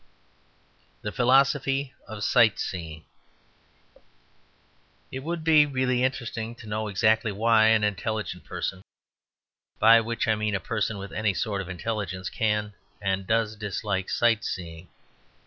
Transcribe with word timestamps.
The 1.03 1.11
Philosophy 1.11 1.93
of 2.07 2.23
Sight 2.23 2.57
seeing 2.57 3.05
It 5.11 5.19
would 5.19 5.43
be 5.43 5.67
really 5.67 6.03
interesting 6.03 6.55
to 6.55 6.65
know 6.67 6.87
exactly 6.87 7.31
why 7.31 7.67
an 7.67 7.83
intelligent 7.83 8.43
person 8.43 8.81
by 9.77 10.01
which 10.01 10.27
I 10.27 10.33
mean 10.33 10.55
a 10.55 10.59
person 10.59 10.97
with 10.97 11.11
any 11.11 11.35
sort 11.35 11.61
of 11.61 11.69
intelligence 11.69 12.31
can 12.31 12.73
and 12.99 13.27
does 13.27 13.55
dislike 13.55 14.09
sight 14.09 14.43
seeing. 14.43 14.87